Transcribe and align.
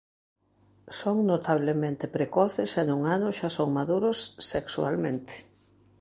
Son 0.99 1.17
notablemente 1.31 2.13
precoces 2.15 2.71
e 2.79 2.83
nun 2.89 3.01
ano 3.15 3.27
xa 3.37 3.49
son 3.57 3.69
maduros 3.79 4.17
sexualmente. 4.51 5.35